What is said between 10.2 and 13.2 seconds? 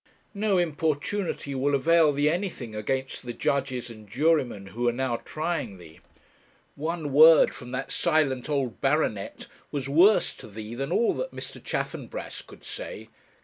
to thee than all that Mr. Chaffanbrass could say.